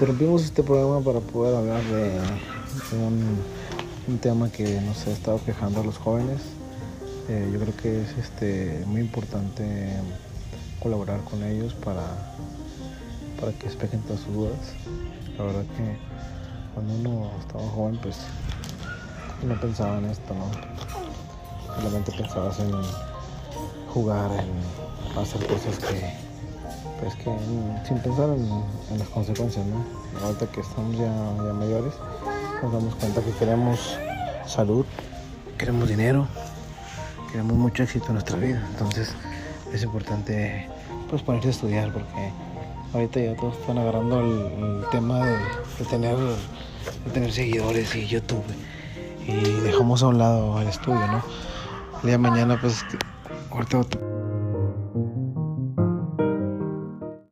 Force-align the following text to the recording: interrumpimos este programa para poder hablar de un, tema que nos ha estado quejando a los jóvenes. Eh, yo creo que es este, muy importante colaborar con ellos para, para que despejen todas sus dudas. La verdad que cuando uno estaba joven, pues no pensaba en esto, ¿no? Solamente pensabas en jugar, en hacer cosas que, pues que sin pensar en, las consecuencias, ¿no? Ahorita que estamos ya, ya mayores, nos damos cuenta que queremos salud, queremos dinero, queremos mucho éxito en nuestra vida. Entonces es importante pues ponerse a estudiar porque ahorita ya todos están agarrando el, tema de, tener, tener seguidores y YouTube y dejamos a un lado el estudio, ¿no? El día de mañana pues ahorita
interrumpimos 0.00 0.44
este 0.44 0.62
programa 0.62 1.04
para 1.04 1.20
poder 1.20 1.54
hablar 1.54 1.84
de 1.84 2.18
un, 2.96 4.18
tema 4.20 4.50
que 4.50 4.80
nos 4.80 5.06
ha 5.06 5.10
estado 5.10 5.38
quejando 5.44 5.82
a 5.82 5.84
los 5.84 5.98
jóvenes. 5.98 6.40
Eh, 7.28 7.50
yo 7.52 7.60
creo 7.60 7.76
que 7.76 8.00
es 8.00 8.16
este, 8.16 8.82
muy 8.86 9.02
importante 9.02 9.90
colaborar 10.82 11.20
con 11.24 11.44
ellos 11.44 11.74
para, 11.74 12.00
para 13.38 13.52
que 13.52 13.66
despejen 13.66 14.00
todas 14.04 14.20
sus 14.22 14.32
dudas. 14.32 14.72
La 15.36 15.44
verdad 15.44 15.64
que 15.76 15.98
cuando 16.72 16.94
uno 16.94 17.30
estaba 17.38 17.68
joven, 17.68 17.98
pues 18.00 18.16
no 19.42 19.60
pensaba 19.60 19.98
en 19.98 20.06
esto, 20.06 20.34
¿no? 20.34 20.50
Solamente 21.76 22.10
pensabas 22.12 22.58
en 22.58 22.72
jugar, 23.92 24.30
en 24.32 25.18
hacer 25.18 25.46
cosas 25.46 25.78
que, 25.78 26.29
pues 27.00 27.14
que 27.16 27.30
sin 27.86 27.98
pensar 27.98 28.28
en, 28.30 28.98
las 28.98 29.08
consecuencias, 29.08 29.64
¿no? 29.66 29.84
Ahorita 30.24 30.46
que 30.46 30.60
estamos 30.60 30.96
ya, 30.96 31.06
ya 31.06 31.52
mayores, 31.52 31.94
nos 32.62 32.72
damos 32.72 32.94
cuenta 32.96 33.22
que 33.22 33.30
queremos 33.32 33.98
salud, 34.46 34.84
queremos 35.56 35.88
dinero, 35.88 36.26
queremos 37.30 37.56
mucho 37.56 37.82
éxito 37.82 38.06
en 38.08 38.14
nuestra 38.14 38.36
vida. 38.36 38.62
Entonces 38.72 39.14
es 39.72 39.82
importante 39.82 40.68
pues 41.08 41.22
ponerse 41.22 41.48
a 41.48 41.50
estudiar 41.52 41.92
porque 41.92 42.32
ahorita 42.92 43.20
ya 43.20 43.36
todos 43.36 43.56
están 43.58 43.78
agarrando 43.78 44.20
el, 44.20 44.84
tema 44.90 45.24
de, 45.24 45.84
tener, 45.88 46.16
tener 47.12 47.32
seguidores 47.32 47.94
y 47.94 48.06
YouTube 48.06 48.44
y 49.26 49.40
dejamos 49.60 50.02
a 50.02 50.08
un 50.08 50.18
lado 50.18 50.60
el 50.60 50.68
estudio, 50.68 51.06
¿no? 51.06 51.22
El 51.96 52.02
día 52.02 52.12
de 52.12 52.18
mañana 52.18 52.58
pues 52.60 52.84
ahorita 53.50 53.78